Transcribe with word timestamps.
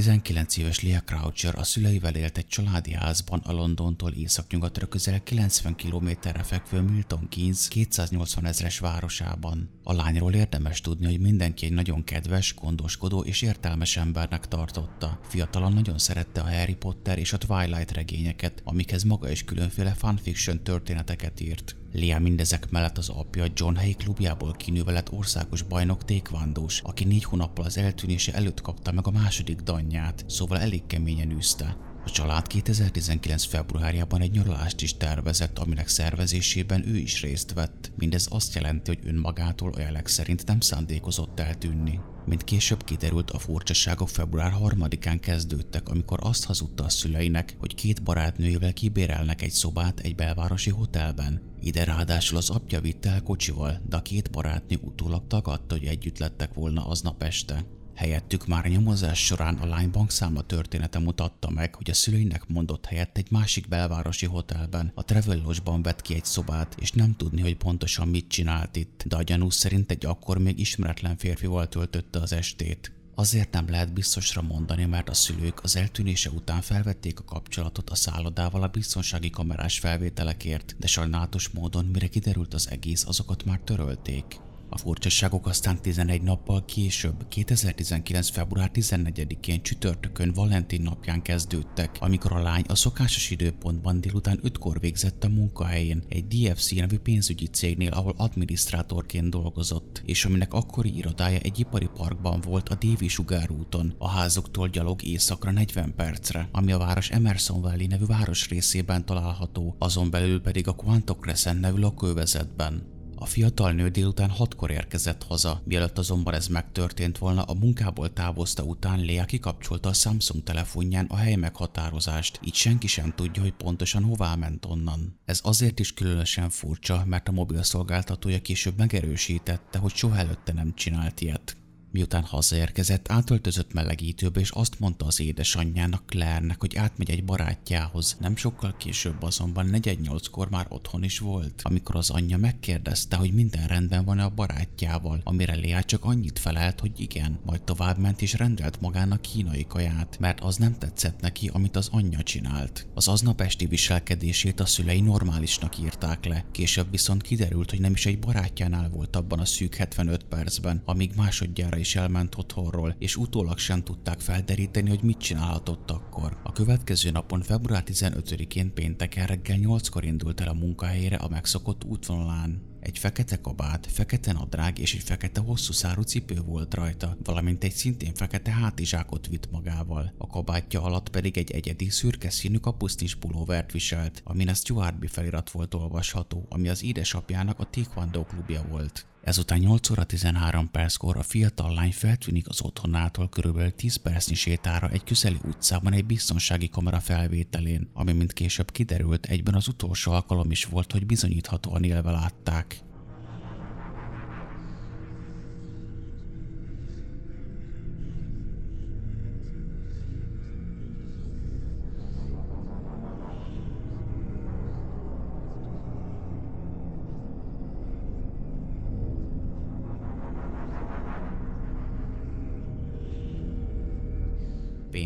A 0.00 0.02
19 0.02 0.56
éves 0.56 0.80
Leah 0.80 1.02
Croucher 1.04 1.58
a 1.58 1.62
szüleivel 1.62 2.14
élt 2.14 2.38
egy 2.38 2.46
családi 2.46 2.92
házban 2.92 3.40
a 3.44 3.52
Londontól 3.52 4.12
északnyugatra 4.12 4.86
közel 4.86 5.22
90 5.22 5.74
kilométerre 5.74 6.42
fekvő 6.42 6.80
Milton 6.80 7.28
Keynes 7.28 7.68
280 7.68 8.46
ezres 8.46 8.78
városában. 8.78 9.70
A 9.82 9.92
lányról 9.92 10.34
érdemes 10.34 10.80
tudni, 10.80 11.06
hogy 11.06 11.20
mindenki 11.20 11.66
egy 11.66 11.72
nagyon 11.72 12.04
kedves, 12.04 12.54
gondoskodó 12.54 13.20
és 13.20 13.42
értelmes 13.42 13.96
embernek 13.96 14.48
tartotta. 14.48 15.20
Fiatalan 15.28 15.72
nagyon 15.72 15.98
szerette 15.98 16.40
a 16.40 16.50
Harry 16.50 16.74
Potter 16.74 17.18
és 17.18 17.32
a 17.32 17.38
Twilight 17.38 17.92
regényeket, 17.92 18.62
amikhez 18.64 19.02
maga 19.02 19.30
is 19.30 19.44
különféle 19.44 19.90
fanfiction 19.90 20.62
történeteket 20.62 21.40
írt. 21.40 21.79
Lia 21.92 22.18
mindezek 22.18 22.70
mellett 22.70 22.98
az 22.98 23.08
apja 23.08 23.46
John 23.54 23.74
helyi 23.74 23.94
klubjából 23.94 24.52
kinővelett 24.52 25.12
országos 25.12 25.62
bajnok 25.62 26.04
tékvándós, 26.04 26.80
aki 26.80 27.04
négy 27.04 27.24
hónappal 27.24 27.64
az 27.64 27.78
eltűnése 27.78 28.32
előtt 28.32 28.60
kapta 28.60 28.92
meg 28.92 29.06
a 29.06 29.10
második 29.10 29.60
danját, 29.60 30.24
szóval 30.26 30.58
elég 30.58 30.86
keményen 30.86 31.30
űzte. 31.30 31.89
A 32.10 32.12
család 32.12 32.46
2019. 32.46 33.44
februárjában 33.44 34.20
egy 34.20 34.30
nyaralást 34.30 34.80
is 34.80 34.96
tervezett, 34.96 35.58
aminek 35.58 35.88
szervezésében 35.88 36.88
ő 36.88 36.96
is 36.96 37.22
részt 37.22 37.52
vett. 37.52 37.92
Mindez 37.96 38.26
azt 38.30 38.54
jelenti, 38.54 38.94
hogy 38.94 39.08
önmagától 39.08 39.72
a 39.72 39.80
jelek 39.80 40.06
szerint 40.06 40.46
nem 40.46 40.60
szándékozott 40.60 41.40
eltűnni. 41.40 42.00
Mint 42.26 42.44
később 42.44 42.84
kiderült, 42.84 43.30
a 43.30 43.38
furcsaságok 43.38 44.08
február 44.08 44.52
3-án 44.60 45.18
kezdődtek, 45.20 45.88
amikor 45.88 46.18
azt 46.22 46.44
hazudta 46.44 46.84
a 46.84 46.88
szüleinek, 46.88 47.56
hogy 47.58 47.74
két 47.74 48.02
barátnőjével 48.02 48.72
kibérelnek 48.72 49.42
egy 49.42 49.52
szobát 49.52 50.00
egy 50.00 50.14
belvárosi 50.14 50.70
hotelben. 50.70 51.42
Ide 51.60 51.84
ráadásul 51.84 52.36
az 52.36 52.50
apja 52.50 52.80
vitte 52.80 53.10
el 53.10 53.22
kocsival, 53.22 53.80
de 53.88 53.96
a 53.96 54.02
két 54.02 54.30
barátnő 54.30 54.78
utólag 54.82 55.26
tagadta, 55.26 55.74
hogy 55.74 55.86
együtt 55.86 56.18
lettek 56.18 56.54
volna 56.54 56.86
aznap 56.86 57.22
este. 57.22 57.64
Helyettük 58.00 58.46
már 58.46 58.64
nyomozás 58.64 59.24
során 59.24 59.54
a 59.54 59.66
lány 59.66 59.90
bankszámla 59.90 60.42
története 60.42 60.98
mutatta 60.98 61.50
meg, 61.50 61.74
hogy 61.74 61.90
a 61.90 61.94
szüleinek 61.94 62.48
mondott 62.48 62.86
helyett 62.86 63.16
egy 63.16 63.30
másik 63.30 63.68
belvárosi 63.68 64.26
hotelben, 64.26 64.92
a 64.94 65.04
Travellosban 65.04 65.82
vett 65.82 66.02
ki 66.02 66.14
egy 66.14 66.24
szobát, 66.24 66.76
és 66.78 66.92
nem 66.92 67.16
tudni, 67.16 67.40
hogy 67.40 67.56
pontosan 67.56 68.08
mit 68.08 68.28
csinált 68.28 68.76
itt, 68.76 69.02
de 69.06 69.16
a 69.16 69.22
gyanús 69.22 69.54
szerint 69.54 69.90
egy 69.90 70.06
akkor 70.06 70.38
még 70.38 70.58
ismeretlen 70.58 71.16
férfival 71.16 71.68
töltötte 71.68 72.18
az 72.20 72.32
estét. 72.32 72.92
Azért 73.14 73.52
nem 73.52 73.68
lehet 73.68 73.92
biztosra 73.92 74.42
mondani, 74.42 74.84
mert 74.84 75.08
a 75.08 75.14
szülők 75.14 75.62
az 75.62 75.76
eltűnése 75.76 76.30
után 76.30 76.60
felvették 76.60 77.18
a 77.18 77.24
kapcsolatot 77.24 77.90
a 77.90 77.94
szállodával 77.94 78.62
a 78.62 78.68
biztonsági 78.68 79.30
kamerás 79.30 79.78
felvételekért, 79.78 80.76
de 80.78 80.86
sajnálatos 80.86 81.48
módon 81.48 81.84
mire 81.84 82.06
kiderült 82.06 82.54
az 82.54 82.70
egész, 82.70 83.06
azokat 83.06 83.44
már 83.44 83.60
törölték. 83.64 84.40
A 84.72 84.78
furcsaságok 84.78 85.46
aztán 85.46 85.82
11 85.82 86.22
nappal 86.22 86.64
később, 86.64 87.28
2019. 87.28 88.28
február 88.28 88.70
14-én 88.74 89.62
csütörtökön 89.62 90.32
Valentin 90.32 90.82
napján 90.82 91.22
kezdődtek, 91.22 91.96
amikor 92.00 92.32
a 92.32 92.42
lány 92.42 92.64
a 92.68 92.74
szokásos 92.74 93.30
időpontban 93.30 94.00
délután 94.00 94.40
5-kor 94.42 94.80
végzett 94.80 95.24
a 95.24 95.28
munkahelyén 95.28 96.02
egy 96.08 96.26
DFC 96.26 96.70
nevű 96.70 96.98
pénzügyi 96.98 97.46
cégnél, 97.46 97.92
ahol 97.92 98.14
adminisztrátorként 98.16 99.30
dolgozott, 99.30 100.02
és 100.04 100.24
aminek 100.24 100.54
akkori 100.54 100.96
irodája 100.96 101.38
egy 101.38 101.58
ipari 101.58 101.88
parkban 101.94 102.40
volt 102.40 102.68
a 102.68 102.74
Dévi 102.74 103.08
sugárúton, 103.08 103.94
a 103.98 104.08
házoktól 104.08 104.68
gyalog 104.68 105.02
éjszakra 105.04 105.50
40 105.50 105.94
percre, 105.94 106.48
ami 106.52 106.72
a 106.72 106.78
város 106.78 107.10
Emerson 107.10 107.60
Valley 107.60 107.86
nevű 107.86 108.04
városrészében 108.04 109.04
található, 109.04 109.76
azon 109.78 110.10
belül 110.10 110.40
pedig 110.40 110.68
a 110.68 110.72
Quanto 110.72 111.14
Crescent 111.14 111.60
nevű 111.60 111.80
lakóvezetben. 111.80 112.98
A 113.22 113.26
fiatal 113.26 113.72
nő 113.72 113.88
délután 113.88 114.30
hatkor 114.30 114.70
érkezett 114.70 115.22
haza, 115.22 115.62
mielőtt 115.64 115.98
azonban 115.98 116.34
ez 116.34 116.46
megtörtént 116.46 117.18
volna, 117.18 117.42
a 117.42 117.54
munkából 117.54 118.12
távozta 118.12 118.62
után 118.62 119.04
Lea 119.04 119.24
kikapcsolta 119.24 119.88
a 119.88 119.92
Samsung 119.92 120.42
telefonján 120.42 121.06
a 121.06 121.16
hely 121.16 121.34
meghatározást, 121.34 122.40
így 122.44 122.54
senki 122.54 122.86
sem 122.86 123.12
tudja, 123.16 123.42
hogy 123.42 123.52
pontosan 123.52 124.04
hová 124.04 124.34
ment 124.34 124.64
onnan. 124.64 125.18
Ez 125.24 125.40
azért 125.42 125.78
is 125.78 125.94
különösen 125.94 126.50
furcsa, 126.50 127.02
mert 127.06 127.28
a 127.28 127.32
mobil 127.32 127.62
szolgáltatója 127.62 128.40
később 128.40 128.76
megerősítette, 128.76 129.78
hogy 129.78 129.94
soha 129.94 130.16
előtte 130.16 130.52
nem 130.52 130.74
csinált 130.74 131.20
ilyet. 131.20 131.59
Miután 131.92 132.22
hazaérkezett, 132.22 133.10
átöltözött 133.10 133.72
melegítőbe, 133.72 134.40
és 134.40 134.50
azt 134.50 134.80
mondta 134.80 135.06
az 135.06 135.20
édesanyjának, 135.20 136.02
Claire-nek, 136.06 136.60
hogy 136.60 136.76
átmegy 136.76 137.10
egy 137.10 137.24
barátjához. 137.24 138.16
Nem 138.20 138.36
sokkal 138.36 138.74
később 138.76 139.22
azonban 139.22 139.70
4-8-kor 139.72 140.50
már 140.50 140.66
otthon 140.68 141.04
is 141.04 141.18
volt, 141.18 141.60
amikor 141.64 141.96
az 141.96 142.10
anyja 142.10 142.36
megkérdezte, 142.36 143.16
hogy 143.16 143.32
minden 143.32 143.66
rendben 143.66 144.04
van-e 144.04 144.24
a 144.24 144.28
barátjával, 144.28 145.20
amire 145.24 145.56
Lea 145.56 145.82
csak 145.82 146.04
annyit 146.04 146.38
felelt, 146.38 146.80
hogy 146.80 147.00
igen, 147.00 147.38
majd 147.44 147.62
továbbment 147.62 148.22
és 148.22 148.32
rendelt 148.32 148.80
magának 148.80 149.22
kínai 149.22 149.66
kaját, 149.68 150.18
mert 150.18 150.40
az 150.40 150.56
nem 150.56 150.78
tetszett 150.78 151.20
neki, 151.20 151.48
amit 151.48 151.76
az 151.76 151.88
anyja 151.92 152.22
csinált. 152.22 152.86
Az 152.94 153.08
aznap 153.08 153.40
esti 153.40 153.66
viselkedését 153.66 154.60
a 154.60 154.66
szülei 154.66 155.00
normálisnak 155.00 155.78
írták 155.78 156.24
le, 156.24 156.44
később 156.52 156.90
viszont 156.90 157.22
kiderült, 157.22 157.70
hogy 157.70 157.80
nem 157.80 157.92
is 157.92 158.06
egy 158.06 158.18
barátjánál 158.18 158.88
volt 158.88 159.16
abban 159.16 159.38
a 159.38 159.44
szűk 159.44 159.74
75 159.74 160.24
percben, 160.24 160.82
amíg 160.84 161.12
másodjára 161.16 161.78
is 161.80 161.96
elment 161.96 162.36
otthonról, 162.36 162.96
és 162.98 163.16
utólag 163.16 163.58
sem 163.58 163.82
tudták 163.82 164.20
felderíteni, 164.20 164.88
hogy 164.88 165.02
mit 165.02 165.18
csinálhatott 165.18 165.90
akkor. 165.90 166.40
A 166.42 166.52
következő 166.52 167.10
napon, 167.10 167.42
február 167.42 167.82
15-én 167.86 168.74
pénteken 168.74 169.26
reggel 169.26 169.58
8-kor 169.60 170.04
indult 170.04 170.40
el 170.40 170.48
a 170.48 170.52
munkahelyére 170.52 171.16
a 171.16 171.28
megszokott 171.28 171.84
útvonalán. 171.84 172.68
Egy 172.80 172.98
fekete 172.98 173.40
kabát, 173.40 173.86
fekete 173.86 174.32
nadrág 174.32 174.78
és 174.78 174.94
egy 174.94 175.02
fekete 175.02 175.40
hosszú 175.40 175.72
szárú 175.72 176.02
cipő 176.02 176.40
volt 176.40 176.74
rajta, 176.74 177.16
valamint 177.24 177.64
egy 177.64 177.72
szintén 177.72 178.14
fekete 178.14 178.50
hátizsákot 178.50 179.26
vitt 179.26 179.50
magával. 179.50 180.14
A 180.18 180.26
kabátja 180.26 180.82
alatt 180.82 181.08
pedig 181.08 181.38
egy 181.38 181.50
egyedi 181.50 181.88
szürke 181.88 182.30
színű 182.30 182.56
kapusznis 182.56 183.14
pulóvert 183.14 183.72
viselt, 183.72 184.22
amin 184.24 184.48
a 184.48 184.54
Stuart 184.54 185.10
felirat 185.10 185.50
volt 185.50 185.74
olvasható, 185.74 186.46
ami 186.48 186.68
az 186.68 186.84
édesapjának 186.84 187.58
a 187.58 187.70
Taekwondo 187.70 188.24
klubja 188.24 188.62
volt. 188.68 189.09
Ezután 189.22 189.58
8 189.58 189.90
óra 189.90 190.04
13 190.04 190.70
perckor 190.70 191.16
a 191.16 191.22
fiatal 191.22 191.74
lány 191.74 191.92
feltűnik 191.92 192.48
az 192.48 192.62
otthonától 192.62 193.28
körülbelül 193.28 193.74
10 193.74 193.96
percnyi 193.96 194.34
sétára 194.34 194.88
egy 194.88 195.04
közeli 195.04 195.38
utcában 195.44 195.92
egy 195.92 196.04
biztonsági 196.04 196.68
kamera 196.68 197.00
felvételén, 197.00 197.90
ami 197.92 198.12
mint 198.12 198.32
később 198.32 198.70
kiderült 198.70 199.26
egyben 199.26 199.54
az 199.54 199.68
utolsó 199.68 200.12
alkalom 200.12 200.50
is 200.50 200.64
volt, 200.64 200.92
hogy 200.92 201.06
bizonyíthatóan 201.06 201.84
élve 201.84 202.10
látták. 202.10 202.82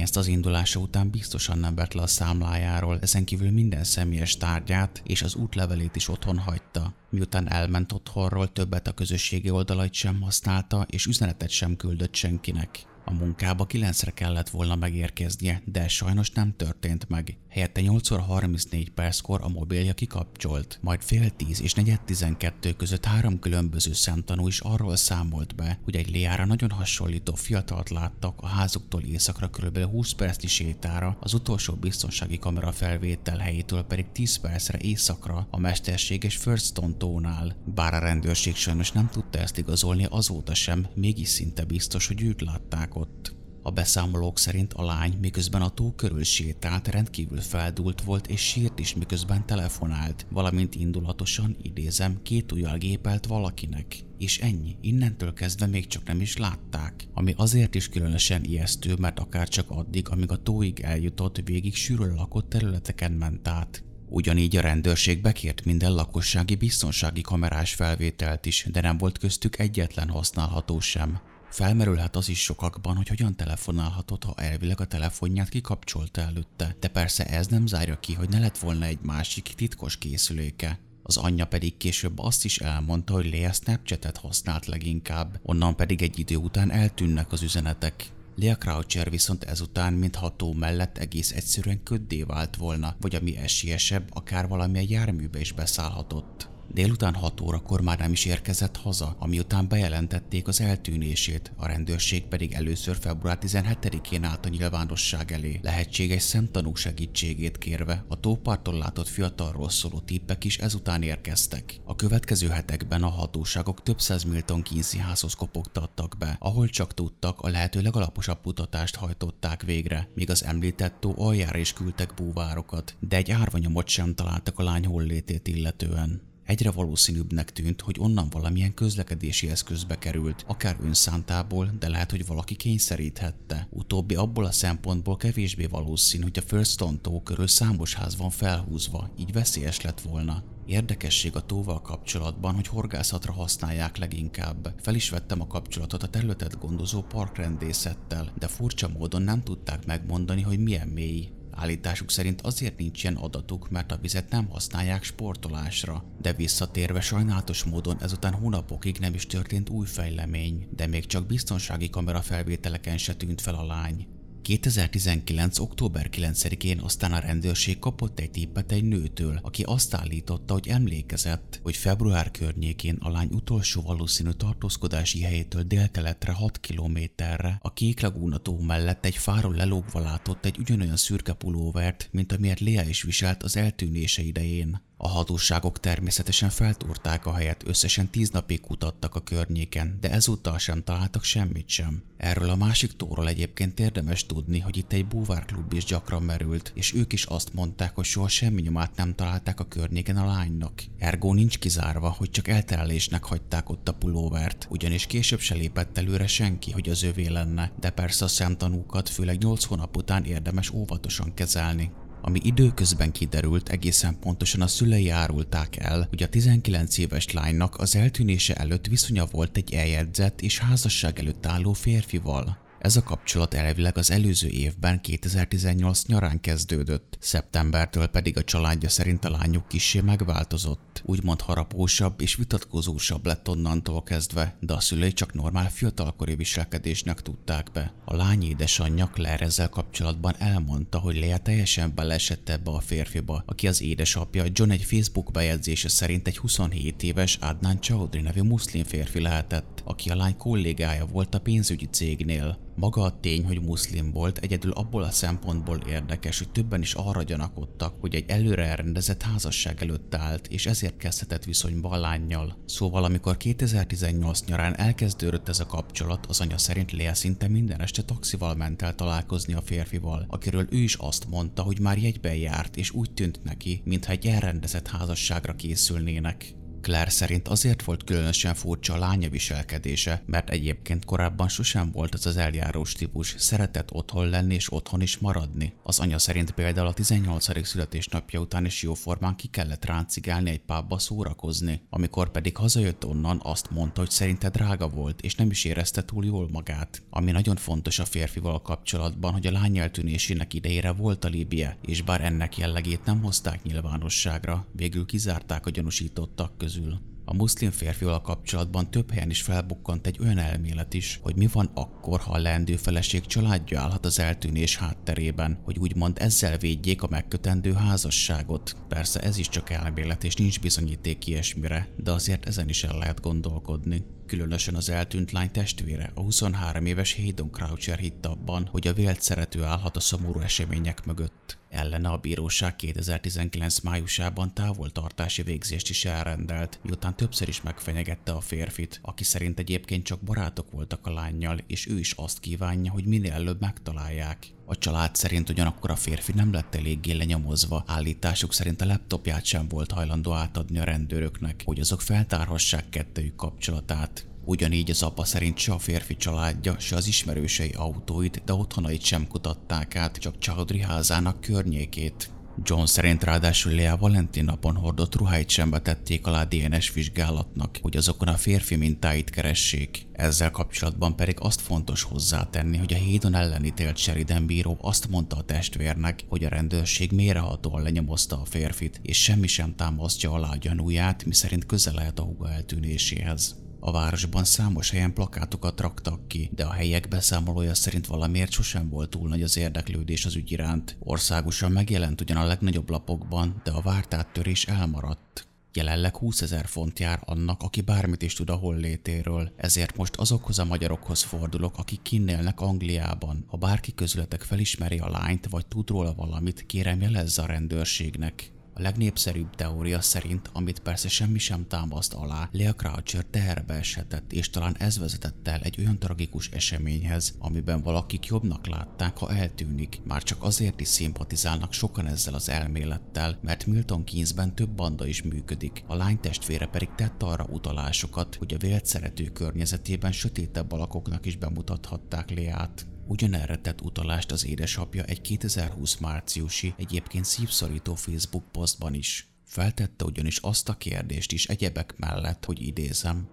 Pénzt 0.04 0.18
az 0.18 0.26
indulása 0.26 0.80
után 0.80 1.10
biztosan 1.10 1.58
nem 1.58 1.74
vett 1.74 1.92
le 1.92 2.02
a 2.02 2.06
számlájáról, 2.06 2.98
ezen 3.00 3.24
kívül 3.24 3.50
minden 3.50 3.84
személyes 3.84 4.36
tárgyát 4.36 5.02
és 5.04 5.22
az 5.22 5.34
útlevelét 5.34 5.96
is 5.96 6.08
otthon 6.08 6.38
hagyta. 6.38 6.94
Miután 7.10 7.50
elment 7.50 7.92
otthonról, 7.92 8.52
többet 8.52 8.88
a 8.88 8.92
közösségi 8.92 9.50
oldalait 9.50 9.92
sem 9.92 10.20
használta, 10.20 10.86
és 10.90 11.06
üzenetet 11.06 11.50
sem 11.50 11.76
küldött 11.76 12.14
senkinek. 12.14 12.93
A 13.06 13.12
munkába 13.12 13.66
9-re 13.68 14.10
kellett 14.10 14.48
volna 14.48 14.74
megérkeznie, 14.74 15.62
de 15.64 15.88
sajnos 15.88 16.30
nem 16.30 16.54
történt 16.56 17.08
meg. 17.08 17.36
Helyette 17.48 17.80
8 17.80 18.10
óra 18.10 18.22
34 18.22 18.90
perckor 18.90 19.40
a 19.42 19.48
mobilja 19.48 19.94
kikapcsolt, 19.94 20.78
majd 20.80 21.02
fél 21.02 21.30
10 21.30 21.62
és 21.62 21.74
negyed 21.74 22.00
12 22.00 22.72
között 22.72 23.04
három 23.04 23.38
különböző 23.38 23.92
szemtanú 23.92 24.46
is 24.46 24.60
arról 24.60 24.96
számolt 24.96 25.54
be, 25.54 25.78
hogy 25.84 25.96
egy 25.96 26.10
Liára 26.10 26.44
nagyon 26.44 26.70
hasonlító 26.70 27.34
fiatalt 27.34 27.90
láttak 27.90 28.40
a 28.40 28.46
házuktól 28.46 29.02
északra 29.02 29.48
kb. 29.48 29.78
20 29.78 30.12
percnyi 30.12 30.48
sétára, 30.48 31.16
az 31.20 31.34
utolsó 31.34 31.74
biztonsági 31.74 32.38
kamera 32.38 32.72
felvétel 32.72 33.38
helyétől 33.38 33.82
pedig 33.82 34.06
10 34.12 34.36
percre 34.36 34.78
északra 34.78 35.46
a 35.50 35.58
mesterséges 35.58 36.36
Firstone 36.36 36.94
tónál. 36.96 37.56
Bár 37.74 37.94
a 37.94 37.98
rendőrség 37.98 38.54
sajnos 38.56 38.92
nem 38.92 39.08
tudta 39.08 39.38
ezt 39.38 39.58
igazolni 39.58 40.06
azóta 40.10 40.54
sem, 40.54 40.86
mégis 40.94 41.28
szinte 41.28 41.64
biztos, 41.64 42.06
hogy 42.06 42.22
őt 42.22 42.40
látták 42.40 42.93
ott. 42.96 43.34
A 43.66 43.70
beszámolók 43.70 44.38
szerint 44.38 44.72
a 44.72 44.84
lány 44.84 45.16
miközben 45.20 45.62
a 45.62 45.68
tó 45.68 45.92
körül 45.92 46.24
sétált, 46.24 46.88
rendkívül 46.88 47.40
feldult 47.40 48.02
volt 48.02 48.26
és 48.26 48.40
sírt 48.40 48.78
is 48.78 48.94
miközben 48.94 49.46
telefonált, 49.46 50.26
valamint 50.30 50.74
indulatosan, 50.74 51.56
idézem, 51.62 52.22
két 52.22 52.52
ujjal 52.52 52.78
gépelt 52.78 53.26
valakinek. 53.26 54.04
És 54.18 54.38
ennyi, 54.38 54.76
innentől 54.80 55.32
kezdve 55.32 55.66
még 55.66 55.86
csak 55.86 56.04
nem 56.06 56.20
is 56.20 56.36
látták. 56.36 57.08
Ami 57.14 57.34
azért 57.36 57.74
is 57.74 57.88
különösen 57.88 58.44
ijesztő, 58.44 58.94
mert 58.98 59.18
akár 59.18 59.48
csak 59.48 59.70
addig, 59.70 60.08
amíg 60.08 60.30
a 60.30 60.42
tóig 60.42 60.80
eljutott, 60.80 61.40
végig 61.44 61.74
sűrűn 61.74 62.14
lakott 62.14 62.48
területeken 62.48 63.12
ment 63.12 63.48
át. 63.48 63.84
Ugyanígy 64.08 64.56
a 64.56 64.60
rendőrség 64.60 65.20
bekért 65.20 65.64
minden 65.64 65.94
lakossági 65.94 66.54
biztonsági 66.54 67.20
kamerás 67.20 67.74
felvételt 67.74 68.46
is, 68.46 68.66
de 68.72 68.80
nem 68.80 68.98
volt 68.98 69.18
köztük 69.18 69.58
egyetlen 69.58 70.08
használható 70.08 70.80
sem. 70.80 71.20
Felmerülhet 71.54 72.16
az 72.16 72.28
is 72.28 72.42
sokakban, 72.42 72.96
hogy 72.96 73.08
hogyan 73.08 73.36
telefonálhatott, 73.36 74.24
ha 74.24 74.34
elvileg 74.36 74.80
a 74.80 74.84
telefonját 74.84 75.48
kikapcsolta 75.48 76.20
előtte, 76.20 76.76
de 76.80 76.88
persze 76.88 77.24
ez 77.24 77.46
nem 77.46 77.66
zárja 77.66 78.00
ki, 78.00 78.12
hogy 78.14 78.28
ne 78.28 78.38
lett 78.38 78.58
volna 78.58 78.84
egy 78.84 78.98
másik 79.02 79.52
titkos 79.56 79.98
készüléke. 79.98 80.78
Az 81.02 81.16
anyja 81.16 81.44
pedig 81.46 81.76
később 81.76 82.18
azt 82.18 82.44
is 82.44 82.58
elmondta, 82.58 83.12
hogy 83.12 83.30
Lea 83.30 83.52
Snapchatet 83.52 84.16
használt 84.16 84.66
leginkább, 84.66 85.40
onnan 85.42 85.76
pedig 85.76 86.02
egy 86.02 86.18
idő 86.18 86.36
után 86.36 86.70
eltűnnek 86.70 87.32
az 87.32 87.42
üzenetek. 87.42 88.06
Lea 88.36 88.56
Croucher 88.56 89.10
viszont 89.10 89.44
ezután, 89.44 89.92
mint 89.92 90.16
ható 90.16 90.52
mellett 90.52 90.98
egész 90.98 91.32
egyszerűen 91.32 91.82
köddé 91.82 92.22
vált 92.22 92.56
volna, 92.56 92.96
vagy 93.00 93.14
ami 93.14 93.36
esélyesebb, 93.36 94.08
akár 94.10 94.48
valamilyen 94.48 94.90
járműbe 94.90 95.40
is 95.40 95.52
beszállhatott. 95.52 96.52
Délután 96.72 97.14
6 97.14 97.40
órakor 97.40 97.80
már 97.80 97.98
nem 97.98 98.12
is 98.12 98.24
érkezett 98.24 98.76
haza, 98.76 99.16
ami 99.18 99.38
után 99.38 99.68
bejelentették 99.68 100.48
az 100.48 100.60
eltűnését, 100.60 101.52
a 101.56 101.66
rendőrség 101.66 102.24
pedig 102.24 102.52
először 102.52 102.96
február 102.96 103.38
17-én 103.40 104.24
állt 104.24 104.46
a 104.46 104.48
nyilvánosság 104.48 105.32
elé, 105.32 105.60
lehetséges 105.62 106.22
szemtanú 106.22 106.74
segítségét 106.74 107.58
kérve. 107.58 108.04
A 108.08 108.20
tóparton 108.20 108.78
látott 108.78 109.08
fiatalról 109.08 109.68
szóló 109.68 109.98
tippek 109.98 110.44
is 110.44 110.58
ezután 110.58 111.02
érkeztek. 111.02 111.80
A 111.84 111.96
következő 111.96 112.48
hetekben 112.48 113.02
a 113.02 113.08
hatóságok 113.08 113.82
több 113.82 114.00
száz 114.00 114.22
Milton 114.22 114.62
Kinsey 114.62 115.00
házhoz 115.00 115.34
kopogtattak 115.34 116.16
be, 116.18 116.36
ahol 116.38 116.68
csak 116.68 116.94
tudtak, 116.94 117.40
a 117.40 117.48
lehető 117.48 117.80
legalaposabb 117.80 118.40
kutatást 118.42 118.96
hajtották 118.96 119.62
végre, 119.62 120.08
míg 120.14 120.30
az 120.30 120.44
említett 120.44 121.00
tó 121.00 121.14
aljára 121.16 121.58
is 121.58 121.72
küldtek 121.72 122.14
búvárokat, 122.14 122.96
de 123.00 123.16
egy 123.16 123.30
árvanyomot 123.30 123.88
sem 123.88 124.14
találtak 124.14 124.58
a 124.58 124.62
lány 124.62 124.86
hollétét 124.86 125.48
illetően. 125.48 126.32
Egyre 126.44 126.70
valószínűbbnek 126.70 127.52
tűnt, 127.52 127.80
hogy 127.80 127.96
onnan 127.98 128.28
valamilyen 128.30 128.74
közlekedési 128.74 129.50
eszközbe 129.50 129.98
került, 129.98 130.44
akár 130.46 130.76
önszántából, 130.82 131.70
de 131.78 131.88
lehet, 131.88 132.10
hogy 132.10 132.26
valaki 132.26 132.54
kényszeríthette. 132.54 133.68
Utóbbi 133.70 134.14
abból 134.14 134.44
a 134.44 134.52
szempontból 134.52 135.16
kevésbé 135.16 135.66
valószínű, 135.66 136.22
hogy 136.22 136.38
a 136.38 136.46
Firstone 136.46 136.98
tó 136.98 137.22
körül 137.22 137.46
számos 137.46 137.94
ház 137.94 138.16
van 138.16 138.30
felhúzva, 138.30 139.10
így 139.18 139.32
veszélyes 139.32 139.80
lett 139.80 140.00
volna. 140.00 140.42
Érdekesség 140.66 141.36
a 141.36 141.46
tóval 141.46 141.82
kapcsolatban, 141.82 142.54
hogy 142.54 142.66
horgászatra 142.66 143.32
használják 143.32 143.96
leginkább. 143.96 144.74
Fel 144.80 144.94
is 144.94 145.10
vettem 145.10 145.40
a 145.40 145.46
kapcsolatot 145.46 146.02
a 146.02 146.08
területet 146.08 146.58
gondozó 146.58 147.02
parkrendészettel, 147.02 148.32
de 148.38 148.46
furcsa 148.46 148.88
módon 148.88 149.22
nem 149.22 149.42
tudták 149.42 149.86
megmondani, 149.86 150.42
hogy 150.42 150.58
milyen 150.58 150.88
mély. 150.88 151.28
Állításuk 151.56 152.10
szerint 152.10 152.40
azért 152.40 152.78
nincs 152.78 153.02
ilyen 153.02 153.16
adatuk, 153.16 153.70
mert 153.70 153.92
a 153.92 153.98
vizet 154.00 154.30
nem 154.30 154.48
használják 154.48 155.02
sportolásra. 155.02 156.04
De 156.20 156.32
visszatérve 156.32 157.00
sajnálatos 157.00 157.64
módon 157.64 157.96
ezután 158.02 158.34
hónapokig 158.34 158.98
nem 158.98 159.14
is 159.14 159.26
történt 159.26 159.68
új 159.68 159.86
fejlemény, 159.86 160.68
de 160.76 160.86
még 160.86 161.06
csak 161.06 161.26
biztonsági 161.26 161.90
kamera 161.90 162.22
felvételeken 162.22 162.98
se 162.98 163.14
tűnt 163.14 163.40
fel 163.40 163.54
a 163.54 163.66
lány. 163.66 164.06
2019. 164.44 165.58
október 165.58 166.08
9-én 166.12 166.80
aztán 166.80 167.12
a 167.12 167.18
rendőrség 167.18 167.78
kapott 167.78 168.18
egy 168.18 168.30
tippet 168.30 168.72
egy 168.72 168.84
nőtől, 168.84 169.38
aki 169.42 169.62
azt 169.62 169.94
állította, 169.94 170.52
hogy 170.52 170.68
emlékezett, 170.68 171.60
hogy 171.62 171.76
február 171.76 172.30
környékén 172.30 172.96
a 173.00 173.10
lány 173.10 173.28
utolsó 173.32 173.82
valószínű 173.82 174.30
tartózkodási 174.30 175.22
helyétől 175.22 175.62
délkeletre 175.62 176.32
6 176.32 176.60
kilométerre 176.60 177.58
a 177.62 177.72
Kék 177.72 178.00
Laguna 178.00 178.38
tó 178.38 178.58
mellett 178.58 179.04
egy 179.04 179.16
fáról 179.16 179.54
lelógva 179.54 180.00
látott 180.00 180.44
egy 180.44 180.58
ugyanolyan 180.58 180.96
szürke 180.96 181.32
pulóvert, 181.32 182.08
mint 182.12 182.32
amiért 182.32 182.60
Lea 182.60 182.82
is 182.82 183.02
viselt 183.02 183.42
az 183.42 183.56
eltűnése 183.56 184.22
idején. 184.22 184.80
A 184.96 185.08
hatóságok 185.08 185.80
természetesen 185.80 186.50
feltúrták 186.50 187.26
a 187.26 187.34
helyet, 187.34 187.62
összesen 187.66 188.10
tíz 188.10 188.30
napig 188.30 188.60
kutattak 188.60 189.14
a 189.14 189.20
környéken, 189.20 189.98
de 190.00 190.10
ezúttal 190.10 190.58
sem 190.58 190.84
találtak 190.84 191.24
semmit 191.24 191.68
sem. 191.68 192.02
Erről 192.16 192.48
a 192.48 192.56
másik 192.56 192.92
tóról 192.92 193.28
egyébként 193.28 193.80
érdemes 193.80 194.26
tudni, 194.26 194.58
hogy 194.58 194.76
itt 194.76 194.92
egy 194.92 195.06
búvárklub 195.06 195.72
is 195.72 195.84
gyakran 195.84 196.22
merült, 196.22 196.72
és 196.74 196.94
ők 196.94 197.12
is 197.12 197.24
azt 197.24 197.54
mondták, 197.54 197.94
hogy 197.94 198.04
soha 198.04 198.28
semmi 198.28 198.62
nyomát 198.62 198.96
nem 198.96 199.14
találták 199.14 199.60
a 199.60 199.68
környéken 199.68 200.16
a 200.16 200.26
lánynak. 200.26 200.82
Ergo 200.98 201.32
nincs 201.32 201.58
kizárva, 201.58 202.10
hogy 202.10 202.30
csak 202.30 202.48
elterelésnek 202.48 203.24
hagyták 203.24 203.68
ott 203.68 203.88
a 203.88 203.94
pulóvert, 203.94 204.66
ugyanis 204.70 205.06
később 205.06 205.40
se 205.40 205.54
lépett 205.54 205.98
előre 205.98 206.26
senki, 206.26 206.70
hogy 206.70 206.88
az 206.88 207.02
övé 207.02 207.26
lenne, 207.26 207.72
de 207.80 207.90
persze 207.90 208.24
a 208.24 208.28
szemtanúkat 208.28 209.08
főleg 209.08 209.38
8 209.38 209.64
hónap 209.64 209.96
után 209.96 210.24
érdemes 210.24 210.70
óvatosan 210.70 211.34
kezelni. 211.34 211.90
Ami 212.26 212.40
időközben 212.42 213.12
kiderült, 213.12 213.68
egészen 213.68 214.18
pontosan 214.18 214.60
a 214.60 214.66
szülei 214.66 215.08
árulták 215.08 215.76
el, 215.76 216.06
hogy 216.08 216.22
a 216.22 216.28
19 216.28 216.98
éves 216.98 217.32
lánynak 217.32 217.78
az 217.78 217.96
eltűnése 217.96 218.54
előtt 218.54 218.86
viszonya 218.86 219.26
volt 219.30 219.56
egy 219.56 219.74
eljegyzett 219.74 220.40
és 220.40 220.58
házasság 220.58 221.18
előtt 221.18 221.46
álló 221.46 221.72
férfival. 221.72 222.63
Ez 222.84 222.96
a 222.96 223.02
kapcsolat 223.02 223.54
elvileg 223.54 223.98
az 223.98 224.10
előző 224.10 224.48
évben 224.48 225.00
2018 225.00 226.06
nyarán 226.06 226.40
kezdődött, 226.40 227.16
szeptembertől 227.20 228.06
pedig 228.06 228.36
a 228.36 228.44
családja 228.44 228.88
szerint 228.88 229.24
a 229.24 229.30
lányuk 229.30 229.68
kissé 229.68 230.00
megváltozott. 230.00 231.02
Úgymond 231.04 231.40
harapósabb 231.40 232.20
és 232.20 232.34
vitatkozósabb 232.34 233.26
lett 233.26 233.48
onnantól 233.48 234.02
kezdve, 234.02 234.56
de 234.60 234.72
a 234.72 234.80
szülei 234.80 235.12
csak 235.12 235.34
normál 235.34 235.70
fiatalkori 235.70 236.34
viselkedésnek 236.34 237.22
tudták 237.22 237.70
be. 237.72 237.92
A 238.04 238.16
lány 238.16 238.42
édesanyja 238.42 239.06
Claire 239.06 239.44
ezzel 239.44 239.68
kapcsolatban 239.68 240.34
elmondta, 240.38 240.98
hogy 240.98 241.18
Lea 241.18 241.38
teljesen 241.38 241.92
beleesett 241.94 242.48
ebbe 242.48 242.70
a 242.70 242.80
férfiba, 242.80 243.42
aki 243.46 243.68
az 243.68 243.82
édesapja 243.82 244.44
John 244.52 244.70
egy 244.70 244.84
Facebook 244.84 245.30
bejegyzése 245.30 245.88
szerint 245.88 246.26
egy 246.26 246.38
27 246.38 247.02
éves 247.02 247.36
Adnan 247.36 247.80
Chowdhury 247.80 248.22
nevű 248.22 248.42
muszlim 248.42 248.84
férfi 248.84 249.20
lehetett, 249.20 249.82
aki 249.84 250.10
a 250.10 250.16
lány 250.16 250.36
kollégája 250.36 251.06
volt 251.06 251.34
a 251.34 251.40
pénzügyi 251.40 251.88
cégnél. 251.90 252.72
Maga 252.76 253.02
a 253.02 253.20
tény, 253.20 253.44
hogy 253.44 253.60
muszlim 253.60 254.10
volt, 254.10 254.38
egyedül 254.38 254.72
abból 254.72 255.02
a 255.02 255.10
szempontból 255.10 255.80
érdekes, 255.88 256.38
hogy 256.38 256.50
többen 256.50 256.80
is 256.80 256.94
arra 256.94 257.22
gyanakodtak, 257.22 257.94
hogy 258.00 258.14
egy 258.14 258.30
előre 258.30 258.64
elrendezett 258.64 259.22
házasság 259.22 259.82
előtt 259.82 260.14
állt, 260.14 260.46
és 260.46 260.66
ezért 260.66 260.96
kezdhetett 260.96 261.44
viszonyba 261.44 261.88
a 261.88 261.96
lányjal. 261.96 262.56
Szóval 262.66 263.04
amikor 263.04 263.36
2018 263.36 264.44
nyarán 264.44 264.78
elkezdődött 264.78 265.48
ez 265.48 265.60
a 265.60 265.66
kapcsolat, 265.66 266.26
az 266.26 266.40
anya 266.40 266.58
szerint 266.58 266.92
Lea 266.92 267.14
szinte 267.14 267.48
minden 267.48 267.80
este 267.80 268.02
taxival 268.02 268.54
ment 268.54 268.82
el 268.82 268.94
találkozni 268.94 269.54
a 269.54 269.60
férfival, 269.60 270.26
akiről 270.28 270.66
ő 270.70 270.76
is 270.76 270.94
azt 270.94 271.28
mondta, 271.28 271.62
hogy 271.62 271.80
már 271.80 271.98
jegyben 271.98 272.36
járt, 272.36 272.76
és 272.76 272.90
úgy 272.90 273.10
tűnt 273.10 273.40
neki, 273.44 273.82
mintha 273.84 274.12
egy 274.12 274.26
elrendezett 274.26 274.88
házasságra 274.88 275.54
készülnének. 275.54 276.54
Claire 276.84 277.10
szerint 277.10 277.48
azért 277.48 277.82
volt 277.82 278.04
különösen 278.04 278.54
furcsa 278.54 278.94
a 278.94 278.98
lánya 278.98 279.28
viselkedése, 279.28 280.22
mert 280.26 280.50
egyébként 280.50 281.04
korábban 281.04 281.48
sosem 281.48 281.90
volt 281.90 282.14
az 282.14 282.26
az 282.26 282.36
eljárós 282.36 282.92
típus, 282.92 283.34
szeretett 283.38 283.92
otthon 283.92 284.28
lenni 284.28 284.54
és 284.54 284.72
otthon 284.72 285.00
is 285.00 285.18
maradni. 285.18 285.72
Az 285.82 285.98
anya 285.98 286.18
szerint 286.18 286.50
például 286.50 286.86
a 286.86 286.92
18. 286.92 287.66
születésnapja 287.66 288.40
után 288.40 288.64
is 288.64 288.82
jóformán 288.82 289.36
ki 289.36 289.46
kellett 289.48 289.84
ráncigálni 289.84 290.50
egy 290.50 290.60
pábba 290.60 290.98
szórakozni. 290.98 291.80
Amikor 291.90 292.30
pedig 292.30 292.56
hazajött 292.56 293.04
onnan, 293.04 293.40
azt 293.42 293.70
mondta, 293.70 294.00
hogy 294.00 294.10
szerinte 294.10 294.48
drága 294.48 294.88
volt, 294.88 295.20
és 295.20 295.34
nem 295.34 295.50
is 295.50 295.64
érezte 295.64 296.04
túl 296.04 296.24
jól 296.24 296.48
magát. 296.52 297.02
Ami 297.10 297.30
nagyon 297.30 297.56
fontos 297.56 297.98
a 297.98 298.04
férfival 298.04 298.62
kapcsolatban, 298.62 299.32
hogy 299.32 299.46
a 299.46 299.52
lány 299.52 299.78
eltűnésének 299.78 300.54
idejére 300.54 300.90
volt 300.90 301.24
a 301.24 301.28
libie, 301.28 301.76
és 301.82 302.02
bár 302.02 302.20
ennek 302.20 302.58
jellegét 302.58 303.04
nem 303.04 303.22
hozták 303.22 303.62
nyilvánosságra, 303.62 304.66
végül 304.72 305.06
kizárták 305.06 305.66
a 305.66 305.70
gyanúsítottak 305.70 306.58
közül 306.58 306.72
közül. 306.74 306.98
A 307.26 307.34
muszlim 307.34 307.70
férfival 307.70 308.20
kapcsolatban 308.20 308.90
több 308.90 309.10
helyen 309.10 309.30
is 309.30 309.42
felbukkant 309.42 310.06
egy 310.06 310.18
olyan 310.20 310.38
elmélet 310.38 310.94
is, 310.94 311.20
hogy 311.22 311.36
mi 311.36 311.48
van 311.52 311.70
akkor, 311.74 312.20
ha 312.20 312.32
a 312.32 312.38
leendő 312.38 312.76
feleség 312.76 313.26
családja 313.26 313.80
állhat 313.80 314.04
az 314.04 314.18
eltűnés 314.18 314.76
hátterében, 314.76 315.58
hogy 315.62 315.78
úgymond 315.78 316.18
ezzel 316.20 316.58
védjék 316.58 317.02
a 317.02 317.08
megkötendő 317.10 317.72
házasságot. 317.72 318.76
Persze 318.88 319.20
ez 319.20 319.38
is 319.38 319.48
csak 319.48 319.70
elmélet 319.70 320.24
és 320.24 320.34
nincs 320.34 320.60
bizonyíték 320.60 321.26
ilyesmire, 321.26 321.88
de 321.96 322.10
azért 322.10 322.46
ezen 322.46 322.68
is 322.68 322.84
el 322.84 322.98
lehet 322.98 323.20
gondolkodni. 323.20 324.04
Különösen 324.26 324.74
az 324.74 324.90
eltűnt 324.90 325.32
lány 325.32 325.50
testvére, 325.50 326.10
a 326.14 326.20
23 326.20 326.86
éves 326.86 327.14
Hayden 327.14 327.50
Croucher 327.50 327.98
hitt 327.98 328.26
abban, 328.26 328.66
hogy 328.66 328.86
a 328.86 328.92
vélt 328.92 329.22
szerető 329.22 329.62
állhat 329.62 329.96
a 329.96 330.00
szomorú 330.00 330.40
események 330.40 331.04
mögött. 331.04 331.58
Ellene 331.74 332.08
a 332.08 332.16
bíróság 332.16 332.76
2019 332.76 333.80
májusában 333.80 334.54
távoltartási 334.54 335.42
végzést 335.42 335.88
is 335.88 336.04
elrendelt, 336.04 336.78
miután 336.82 337.16
többször 337.16 337.48
is 337.48 337.62
megfenyegette 337.62 338.32
a 338.32 338.40
férfit, 338.40 338.98
aki 339.02 339.24
szerint 339.24 339.58
egyébként 339.58 340.04
csak 340.04 340.20
barátok 340.20 340.70
voltak 340.70 341.06
a 341.06 341.12
lányjal, 341.12 341.58
és 341.66 341.88
ő 341.88 341.98
is 341.98 342.12
azt 342.12 342.40
kívánja, 342.40 342.92
hogy 342.92 343.04
minél 343.04 343.32
előbb 343.32 343.60
megtalálják. 343.60 344.46
A 344.66 344.78
család 344.78 345.14
szerint 345.14 345.50
ugyanakkor 345.50 345.90
a 345.90 345.96
férfi 345.96 346.32
nem 346.32 346.52
lett 346.52 346.74
eléggé 346.74 347.12
lenyomozva, 347.12 347.84
állításuk 347.86 348.52
szerint 348.52 348.80
a 348.80 348.86
laptopját 348.86 349.44
sem 349.44 349.68
volt 349.68 349.92
hajlandó 349.92 350.32
átadni 350.32 350.78
a 350.78 350.84
rendőröknek, 350.84 351.62
hogy 351.64 351.80
azok 351.80 352.00
feltárhassák 352.00 352.88
kettőjük 352.88 353.36
kapcsolatát. 353.36 354.26
Ugyanígy 354.44 354.90
az 354.90 355.02
apa 355.02 355.24
szerint 355.24 355.58
se 355.58 355.72
a 355.72 355.78
férfi 355.78 356.16
családja, 356.16 356.78
se 356.78 356.96
az 356.96 357.06
ismerősei 357.06 357.70
autóit, 357.70 358.42
de 358.44 358.52
otthonait 358.52 359.04
sem 359.04 359.26
kutatták 359.28 359.96
át, 359.96 360.16
csak 360.16 360.38
Chowdhury 360.38 360.80
házának 360.80 361.40
környékét. 361.40 362.32
John 362.62 362.84
szerint 362.84 363.24
ráadásul 363.24 363.72
Lea 363.72 363.96
Valentin 363.96 364.44
napon 364.44 364.76
hordott 364.76 365.14
ruháit 365.14 365.48
sem 365.48 365.70
betették 365.70 366.26
alá 366.26 366.44
DNS 366.44 366.92
vizsgálatnak, 366.92 367.78
hogy 367.82 367.96
azokon 367.96 368.28
a 368.28 368.36
férfi 368.36 368.76
mintáit 368.76 369.30
keressék. 369.30 370.06
Ezzel 370.12 370.50
kapcsolatban 370.50 371.16
pedig 371.16 371.36
azt 371.38 371.60
fontos 371.60 372.02
hozzátenni, 372.02 372.76
hogy 372.76 372.92
a 372.92 372.96
hédon 372.96 373.34
ellenítélt 373.34 373.96
Sheridan 373.96 374.46
bíró 374.46 374.78
azt 374.80 375.08
mondta 375.08 375.36
a 375.36 375.42
testvérnek, 375.42 376.24
hogy 376.28 376.44
a 376.44 376.48
rendőrség 376.48 377.12
mérehatóan 377.12 377.82
lenyomozta 377.82 378.40
a 378.40 378.44
férfit, 378.44 379.00
és 379.02 379.22
semmi 379.22 379.46
sem 379.46 379.74
támasztja 379.74 380.32
alá 380.32 380.48
a 380.48 380.56
gyanúját, 380.56 381.24
miszerint 381.24 381.66
közel 381.66 381.94
lehet 381.94 382.18
a 382.18 382.22
húga 382.22 382.50
eltűnéséhez. 382.50 383.62
A 383.86 383.92
városban 383.92 384.44
számos 384.44 384.90
helyen 384.90 385.12
plakátokat 385.12 385.80
raktak 385.80 386.28
ki, 386.28 386.50
de 386.54 386.64
a 386.64 386.72
helyek 386.72 387.08
beszámolója 387.08 387.74
szerint 387.74 388.06
valamiért 388.06 388.50
sosem 388.50 388.88
volt 388.88 389.10
túl 389.10 389.28
nagy 389.28 389.42
az 389.42 389.56
érdeklődés 389.56 390.24
az 390.24 390.36
ügy 390.36 390.52
iránt. 390.52 390.96
Országosan 390.98 391.72
megjelent 391.72 392.20
ugyan 392.20 392.36
a 392.36 392.44
legnagyobb 392.44 392.90
lapokban, 392.90 393.60
de 393.64 393.70
a 393.70 393.80
várt 393.80 394.14
áttörés 394.14 394.66
elmaradt. 394.66 395.46
Jelenleg 395.72 396.16
20 396.16 396.40
ezer 396.40 396.66
font 396.66 396.98
jár 396.98 397.20
annak, 397.24 397.62
aki 397.62 397.80
bármit 397.80 398.22
is 398.22 398.34
tud 398.34 398.50
a 398.50 398.54
hollétéről, 398.54 399.52
ezért 399.56 399.96
most 399.96 400.16
azokhoz 400.16 400.58
a 400.58 400.64
magyarokhoz 400.64 401.22
fordulok, 401.22 401.78
akik 401.78 402.02
kinnélnek 402.02 402.60
Angliában. 402.60 403.44
Ha 403.46 403.56
bárki 403.56 403.94
közületek 403.94 404.42
felismeri 404.42 404.98
a 404.98 405.10
lányt, 405.10 405.48
vagy 405.48 405.66
tud 405.66 405.88
róla 405.88 406.14
valamit, 406.14 406.66
kérem 406.66 407.00
jelezze 407.00 407.42
a 407.42 407.46
rendőrségnek. 407.46 408.53
A 408.76 408.82
legnépszerűbb 408.82 409.54
teória 409.54 410.00
szerint, 410.00 410.50
amit 410.52 410.78
persze 410.78 411.08
semmi 411.08 411.38
sem 411.38 411.66
támaszt 411.66 412.14
alá, 412.14 412.48
Lea 412.52 412.72
Croucher 412.72 413.24
teherbe 413.30 413.74
eshetett, 413.74 414.32
és 414.32 414.50
talán 414.50 414.76
ez 414.78 414.98
vezetett 414.98 415.48
el 415.48 415.60
egy 415.60 415.76
olyan 415.78 415.98
tragikus 415.98 416.48
eseményhez, 416.48 417.34
amiben 417.38 417.82
valakik 417.82 418.26
jobbnak 418.26 418.66
látták, 418.66 419.18
ha 419.18 419.34
eltűnik. 419.34 420.00
Már 420.04 420.22
csak 420.22 420.42
azért 420.42 420.80
is 420.80 420.88
szimpatizálnak 420.88 421.72
sokan 421.72 422.06
ezzel 422.06 422.34
az 422.34 422.48
elmélettel, 422.48 423.38
mert 423.42 423.66
Milton 423.66 424.04
Keynesben 424.04 424.54
több 424.54 424.70
banda 424.70 425.06
is 425.06 425.22
működik. 425.22 425.84
A 425.86 425.94
lány 425.94 426.20
testvére 426.20 426.66
pedig 426.66 426.88
tett 426.96 427.22
arra 427.22 427.44
utalásokat, 427.44 428.34
hogy 428.34 428.54
a 428.54 428.58
vélt 428.58 428.86
szerető 428.86 429.24
környezetében 429.24 430.12
sötétebb 430.12 430.72
alakoknak 430.72 431.26
is 431.26 431.36
bemutathatták 431.36 432.30
Leát. 432.30 432.86
Ugyanerre 433.06 433.56
tett 433.56 433.80
utalást 433.80 434.30
az 434.30 434.46
édesapja 434.46 435.02
egy 435.02 435.20
2020 435.20 435.96
márciusi, 435.96 436.74
egyébként 436.76 437.24
szívszorító 437.24 437.94
Facebook 437.94 438.44
posztban 438.64 438.94
is. 438.94 439.28
Feltette 439.44 440.04
ugyanis 440.04 440.38
azt 440.38 440.68
a 440.68 440.76
kérdést 440.76 441.32
is 441.32 441.46
egyebek 441.46 441.94
mellett, 441.96 442.44
hogy 442.44 442.62
idézem, 442.62 443.28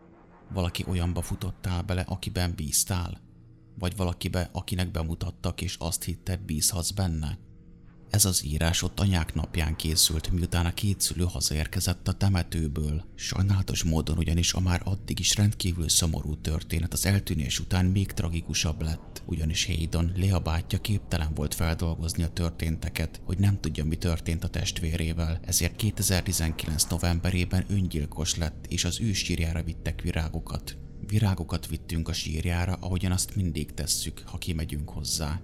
valaki 0.54 0.86
olyanba 0.88 1.22
futottál 1.22 1.82
bele, 1.82 2.02
akiben 2.02 2.54
bíztál? 2.56 3.22
Vagy 3.80 3.96
valakibe, 3.96 4.50
akinek 4.52 4.92
bemutattak 4.92 5.62
és 5.62 5.76
azt 5.80 6.04
hitted 6.04 6.40
bízhatsz 6.40 6.92
benne? 6.92 7.38
Ez 8.12 8.26
az 8.26 8.46
írás 8.46 8.82
ott 8.82 9.00
anyák 9.00 9.34
napján 9.34 9.76
készült, 9.76 10.32
miután 10.32 10.66
a 10.66 10.74
két 10.74 11.02
szülő 11.02 11.24
hazaérkezett 11.24 12.08
a 12.08 12.14
temetőből. 12.14 13.06
Sajnálatos 13.16 13.84
módon 13.84 14.18
ugyanis 14.18 14.54
a 14.54 14.60
már 14.60 14.82
addig 14.84 15.20
is 15.20 15.36
rendkívül 15.36 15.90
szomorú 15.90 16.36
történet 16.36 16.94
az 16.94 17.06
eltűnés 17.06 17.60
után 17.60 17.86
még 17.86 18.12
tragikusabb 18.12 18.82
lett, 18.82 19.22
ugyanis 19.26 19.66
Hayden, 19.66 20.12
Lea 20.16 20.40
bátyja 20.40 20.82
képtelen 20.82 21.34
volt 21.34 21.54
feldolgozni 21.54 22.24
a 22.24 22.30
történteket, 22.30 23.22
hogy 23.26 23.38
nem 23.38 23.60
tudja 23.60 23.86
mi 23.86 23.96
történt 23.96 24.44
a 24.44 24.50
testvérével, 24.50 25.40
ezért 25.46 25.76
2019 25.76 26.84
novemberében 26.84 27.66
öngyilkos 27.70 28.36
lett, 28.36 28.66
és 28.68 28.86
az 28.86 29.00
ő 29.02 29.14
sírjára 29.14 29.64
vittek 29.64 30.02
virágokat. 30.02 30.78
Virágokat 31.08 31.68
vittünk 31.68 32.08
a 32.08 32.14
sírjára, 32.14 32.78
ahogyan 32.80 33.12
azt 33.12 33.36
mindig 33.36 33.74
tesszük, 33.74 34.22
ha 34.26 34.38
kimegyünk 34.38 34.90
hozzá. 34.90 35.42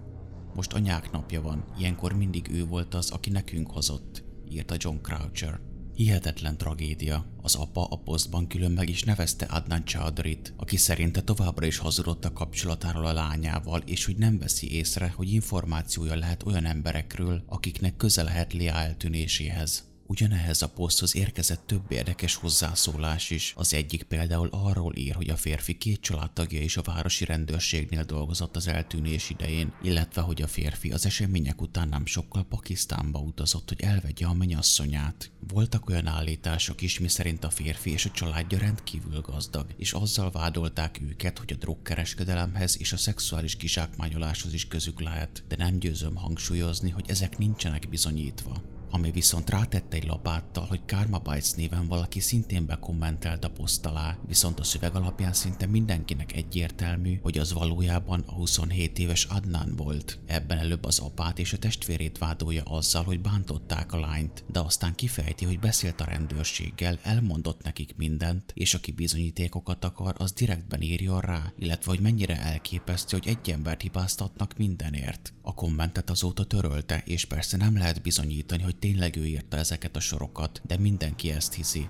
Most 0.58 0.74
anyák 0.74 1.12
napja 1.12 1.42
van, 1.42 1.64
ilyenkor 1.80 2.14
mindig 2.14 2.50
ő 2.52 2.66
volt 2.66 2.94
az, 2.94 3.10
aki 3.10 3.30
nekünk 3.30 3.72
hozott, 3.72 4.24
írta 4.50 4.76
John 4.78 4.98
Croucher. 5.02 5.60
Hihetetlen 5.96 6.58
tragédia. 6.58 7.26
Az 7.42 7.56
apa 7.56 7.84
a 7.84 7.96
posztban 7.96 8.48
külön 8.48 8.72
meg 8.72 8.90
is 8.90 9.04
nevezte 9.04 9.46
Adnan 9.46 9.86
Chowdhuryt, 9.86 10.54
aki 10.58 10.78
szerinte 10.78 11.22
továbbra 11.22 11.66
is 11.66 11.78
hazudott 11.78 12.26
a 12.26 12.34
kapcsolatáról 12.34 13.06
a 13.06 13.14
lányával, 13.14 13.82
és 13.86 14.06
hogy 14.06 14.18
nem 14.18 14.38
veszi 14.38 14.72
észre, 14.72 15.14
hogy 15.16 15.32
információja 15.32 16.16
lehet 16.16 16.44
olyan 16.46 16.66
emberekről, 16.66 17.44
akiknek 17.46 17.96
köze 17.98 18.24
lehet 18.24 18.54
Lia 18.54 18.74
eltűnéséhez. 18.74 19.84
Ugyanehhez 20.10 20.62
a 20.62 20.70
poszthoz 20.70 21.16
érkezett 21.16 21.64
több 21.66 21.92
érdekes 21.92 22.36
hozzászólás 22.36 23.30
is. 23.30 23.54
Az 23.56 23.74
egyik 23.74 24.04
például 24.04 24.50
arról 24.52 24.96
ír, 24.96 25.16
hogy 25.16 25.30
a 25.30 25.36
férfi 25.36 25.78
két 25.78 26.02
családtagja 26.02 26.62
is 26.62 26.78
a 26.78 26.82
városi 26.82 27.26
rendőrségnél 27.26 28.04
dolgozott 28.04 28.56
az 28.56 28.68
eltűnés 28.68 29.30
idején, 29.30 29.74
illetve 29.82 30.22
hogy 30.22 30.42
a 30.42 30.48
férfi 30.48 30.92
az 30.92 31.06
események 31.06 31.62
után 31.62 31.90
nem 31.90 32.06
sokkal 32.06 32.44
Pakisztánba 32.44 33.20
utazott, 33.20 33.68
hogy 33.68 33.82
elvegye 33.82 34.26
a 34.26 34.34
mennyasszonyát. 34.34 35.32
Voltak 35.48 35.90
olyan 35.90 36.08
állítások 36.08 36.82
is, 36.82 37.00
miszerint 37.00 37.44
a 37.44 37.50
férfi 37.50 37.92
és 37.92 38.06
a 38.06 38.12
családja 38.12 38.58
rendkívül 38.58 39.22
gazdag, 39.22 39.66
és 39.78 39.94
azzal 39.94 40.32
vádolták 40.32 41.02
őket, 41.02 41.38
hogy 41.38 41.54
a 41.54 41.56
drogkereskedelemhez 41.56 42.80
és 42.80 42.94
a 42.94 42.98
szexuális 42.98 43.56
kizsákmányoláshoz 43.56 44.54
is 44.54 44.68
közük 44.68 45.02
lehet, 45.02 45.44
de 45.48 45.56
nem 45.56 45.80
győzöm 45.80 46.16
hangsúlyozni, 46.16 46.90
hogy 46.90 47.10
ezek 47.10 47.38
nincsenek 47.38 47.90
bizonyítva 47.90 48.76
ami 48.89 49.12
viszont 49.12 49.50
rátette 49.50 49.98
egy 49.98 50.06
lapáttal, 50.06 50.65
hogy 50.65 50.86
Karma 50.86 51.17
Bites 51.20 51.51
néven 51.51 51.88
valaki 51.88 52.20
szintén 52.20 52.65
bekommentelt 52.65 53.44
a 53.44 53.50
poszt 53.50 53.86
alá, 53.86 54.17
viszont 54.27 54.60
a 54.60 54.63
szöveg 54.63 54.96
alapján 54.96 55.34
szinte 55.34 55.65
mindenkinek 55.65 56.36
egyértelmű, 56.36 57.20
hogy 57.22 57.38
az 57.38 57.53
valójában 57.53 58.24
a 58.25 58.32
27 58.32 59.00
éves 59.00 59.24
Adnan 59.24 59.75
volt. 59.75 60.20
Ebben 60.25 60.58
előbb 60.58 60.86
az 60.86 61.00
apát 61.00 61.39
és 61.39 61.53
a 61.53 61.58
testvérét 61.58 62.17
vádolja 62.17 62.63
azzal, 62.63 63.03
hogy 63.03 63.20
bántották 63.20 63.94
a 63.94 64.00
lányt, 64.00 64.44
de 64.51 64.60
aztán 64.60 64.96
kifejti, 64.96 65.46
hogy 65.46 65.60
beszélt 65.60 66.01
a 66.01 66.06
rendőrséggel, 66.06 67.00
elmondott 67.03 67.63
nekik 67.63 67.96
mindent, 67.96 68.51
és 68.53 68.74
aki 68.74 68.91
bizonyítékokat 68.91 69.86
akar, 69.86 70.15
az 70.17 70.32
direktben 70.32 70.82
írjon 70.82 71.20
rá, 71.20 71.53
illetve 71.58 71.91
hogy 71.91 72.00
mennyire 72.00 72.41
elképesztő, 72.41 73.17
hogy 73.17 73.27
egy 73.27 73.50
embert 73.50 73.82
hibáztatnak 73.82 74.58
mindenért. 74.58 75.34
A 75.41 75.53
kommentet 75.53 76.10
azóta 76.10 76.44
törölte, 76.44 77.01
és 77.06 77.25
persze 77.25 77.58
nem 77.58 77.77
lehet 77.77 78.01
bizonyítani, 78.01 78.63
hogy 78.80 78.90
tényleg 78.90 79.16
ő 79.16 79.26
írta 79.26 79.58
ezeket 79.58 79.96
a 79.96 80.00
sorokat, 80.00 80.62
de 80.68 80.78
mindenki 80.78 81.32
ezt 81.32 81.54
hiszi. 81.54 81.90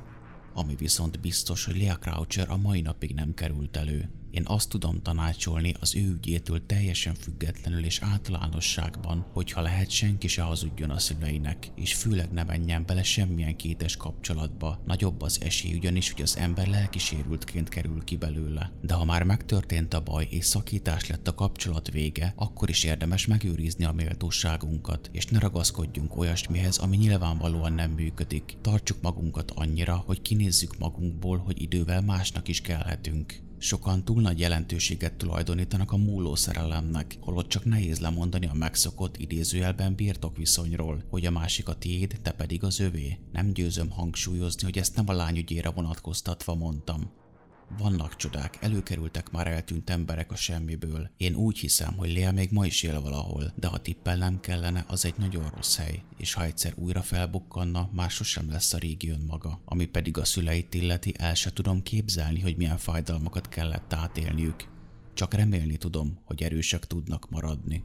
Ami 0.54 0.76
viszont 0.76 1.20
biztos, 1.20 1.66
hogy 1.66 1.78
Lea 1.78 1.96
Croucher 1.96 2.50
a 2.50 2.58
mai 2.58 2.82
napig 2.82 3.14
nem 3.14 3.34
került 3.34 3.78
elő. 3.78 4.10
Én 4.32 4.44
azt 4.46 4.70
tudom 4.70 5.02
tanácsolni 5.02 5.74
az 5.80 5.96
ő 5.96 6.14
ügyétől 6.14 6.66
teljesen 6.66 7.14
függetlenül 7.14 7.84
és 7.84 8.00
általánosságban, 8.02 9.26
hogyha 9.34 9.62
lehet 9.62 9.90
senki 9.90 10.28
se 10.28 10.42
hazudjon 10.42 10.90
a 10.90 11.00
szüleinek, 11.00 11.72
és 11.76 11.94
főleg 11.94 12.32
ne 12.32 12.44
menjen 12.44 12.86
bele 12.86 13.04
semmilyen 13.04 13.56
kétes 13.56 13.98
kapcsolatba. 13.98 14.82
Nagyobb 14.86 15.22
az 15.22 15.42
esély 15.42 15.74
ugyanis, 15.74 16.12
hogy 16.12 16.22
az 16.22 16.38
ember 16.38 16.68
lelkisérültként 16.68 17.70
kerül 17.70 18.04
ki 18.04 18.18
belőle. 18.18 18.72
De 18.82 18.94
ha 18.94 19.06
már 19.06 19.24
megtörtént 19.24 19.94
a 19.94 20.02
baj 20.04 20.28
és 20.30 20.46
szakítás 20.46 21.08
lett 21.08 21.28
a 21.28 21.36
kapcsolat 21.36 21.92
vége, 21.92 22.34
akkor 22.36 22.70
is 22.70 22.84
érdemes 22.84 23.26
megőrizni 23.26 23.86
a 23.86 23.92
méltóságunkat, 23.92 25.10
és 25.12 25.26
ne 25.26 25.40
ragaszkodjunk 25.40 26.18
olyasmihez, 26.18 26.78
ami 26.78 26.98
nyilvánvalóan 26.98 27.74
nem 27.74 27.92
működik. 27.92 28.58
Tartsuk 28.62 29.02
magunkat 29.02 29.52
annyira, 29.52 29.96
hogy 29.96 30.22
kinézzük 30.22 30.78
magunkból, 30.78 31.38
hogy 31.38 31.62
idővel 31.62 32.02
másnak 32.02 32.48
is 32.48 32.62
kellhetünk. 32.62 33.46
Sokan 33.60 34.04
túl 34.04 34.22
nagy 34.22 34.40
jelentőséget 34.40 35.14
tulajdonítanak 35.14 35.92
a 35.92 35.98
múló 35.98 36.36
szerelemnek, 36.36 37.18
holott 37.20 37.48
csak 37.48 37.66
nehéz 37.66 38.00
lemondani 38.00 38.46
a 38.46 38.54
megszokott 38.54 39.18
idézőjelben 39.18 39.96
birtokviszonyról, 39.96 41.04
hogy 41.10 41.26
a 41.26 41.32
másik 41.32 41.68
a 41.68 41.76
tiéd, 41.76 42.20
te 42.22 42.32
pedig 42.32 42.64
az 42.64 42.80
övé. 42.80 43.20
Nem 43.32 43.54
győzöm 43.54 43.90
hangsúlyozni, 43.90 44.64
hogy 44.64 44.78
ezt 44.78 44.96
nem 44.96 45.10
a 45.10 45.14
lány 45.14 45.38
ügyére 45.38 45.70
vonatkoztatva 45.70 46.56
mondtam. 46.56 47.12
Vannak 47.78 48.16
csodák, 48.16 48.58
előkerültek 48.62 49.32
már 49.32 49.48
eltűnt 49.48 49.90
emberek 49.90 50.32
a 50.32 50.36
semmiből. 50.36 51.10
Én 51.18 51.36
úgy 51.36 51.58
hiszem, 51.58 51.94
hogy 51.98 52.12
Léa 52.12 52.32
még 52.32 52.52
ma 52.52 52.66
is 52.66 52.84
él 52.84 53.02
valahol, 53.02 53.54
de 53.56 53.68
ha 53.68 53.78
tippelnem 53.78 54.40
kellene, 54.40 54.86
az 54.88 55.06
egy 55.06 55.18
nagyon 55.18 55.50
rossz 55.56 55.78
hely, 55.78 56.04
és 56.18 56.34
ha 56.34 56.44
egyszer 56.44 56.74
újra 56.76 57.02
felbukkanna, 57.02 57.90
már 57.94 58.10
sosem 58.10 58.50
lesz 58.52 58.74
a 58.74 58.78
régi 58.78 59.10
önmaga. 59.10 59.62
Ami 59.66 59.86
pedig 59.86 60.18
a 60.18 60.26
szüleit 60.26 60.74
illeti, 60.74 61.14
el 61.18 61.34
se 61.34 61.54
tudom 61.54 61.84
képzelni, 61.84 62.40
hogy 62.40 62.58
milyen 62.58 62.78
fájdalmakat 62.78 63.50
kellett 63.50 63.94
átélniük. 63.94 64.68
Csak 65.14 65.34
remélni 65.34 65.78
tudom, 65.78 66.20
hogy 66.26 66.44
erősek 66.44 66.86
tudnak 66.86 67.30
maradni. 67.30 67.84